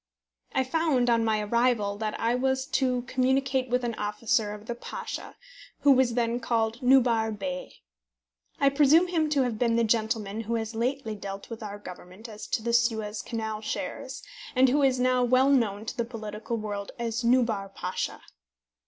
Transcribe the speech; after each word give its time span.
I 0.55 0.63
found, 0.63 1.11
on 1.11 1.23
my 1.23 1.41
arrival, 1.43 1.95
that 1.97 2.19
I 2.19 2.33
was 2.33 2.65
to 2.65 3.03
communicate 3.03 3.69
with 3.69 3.83
an 3.83 3.93
officer 3.99 4.51
of 4.51 4.65
the 4.65 4.73
Pasha, 4.73 5.35
who 5.81 5.91
was 5.91 6.15
then 6.15 6.39
called 6.39 6.81
Nubar 6.81 7.31
Bey. 7.31 7.75
I 8.59 8.69
presume 8.69 9.09
him 9.09 9.29
to 9.29 9.43
have 9.43 9.59
been 9.59 9.75
the 9.75 9.83
gentleman 9.83 10.41
who 10.41 10.55
has 10.55 10.73
lately 10.73 11.13
dealt 11.13 11.51
with 11.51 11.61
our 11.61 11.77
Government 11.77 12.27
as 12.27 12.47
to 12.47 12.63
the 12.63 12.73
Suez 12.73 13.21
Canal 13.21 13.61
shares, 13.61 14.23
and 14.55 14.69
who 14.69 14.81
is 14.81 14.99
now 14.99 15.23
well 15.23 15.51
known 15.51 15.85
to 15.85 15.95
the 15.95 16.03
political 16.03 16.57
world 16.57 16.91
as 16.97 17.23
Nubar 17.23 17.69
Pasha. 17.69 18.21